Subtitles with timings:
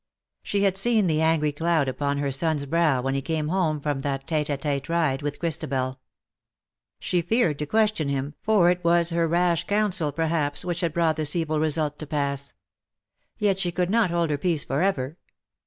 [0.41, 4.01] She had seen the angry cloud upon her son^s brow when he came home from
[4.01, 5.99] that tete a tete ride with Christabel.
[6.99, 11.17] She feared to question him^ for it was her rash counsel, perhaps, which had brought
[11.17, 12.01] this evil result LOVES YOU AS OF OLD.
[12.01, 12.53] o9 to pass.
[13.37, 15.17] Yet she could not hold her peace for ever.